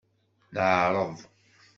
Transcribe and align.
Neɛreḍ. 0.53 1.17